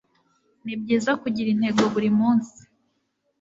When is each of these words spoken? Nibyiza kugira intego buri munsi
Nibyiza 0.63 1.11
kugira 1.21 1.47
intego 1.51 1.81
buri 1.93 2.09
munsi 2.19 2.57